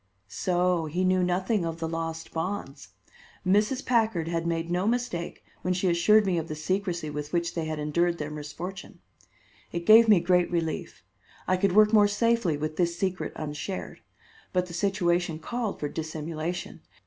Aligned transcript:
So 0.27 0.87
he 0.87 1.05
knew 1.05 1.21
nothing 1.23 1.63
of 1.63 1.77
the 1.79 1.87
lost 1.87 2.31
bonds! 2.33 2.87
Mrs. 3.45 3.85
Packard 3.85 4.27
had 4.27 4.47
made 4.47 4.71
no 4.71 4.87
mistake 4.87 5.43
when 5.61 5.75
she 5.75 5.87
assured 5.89 6.25
me 6.25 6.39
of 6.39 6.47
the 6.47 6.55
secrecy 6.55 7.11
with 7.11 7.31
which 7.31 7.53
they 7.53 7.65
had 7.65 7.77
endured 7.77 8.17
their 8.17 8.31
misfortune. 8.31 8.97
It 9.71 9.85
gave 9.85 10.07
me 10.09 10.19
great 10.19 10.49
relief; 10.49 11.03
I 11.47 11.55
could 11.55 11.73
work 11.73 11.93
more 11.93 12.07
safely 12.07 12.57
with 12.57 12.77
this 12.77 12.97
secret 12.97 13.31
unshared. 13.35 13.99
But 14.53 14.65
the 14.65 14.73
situation 14.73 15.37
called 15.37 15.79
for 15.79 15.87
dissimulation. 15.87 16.79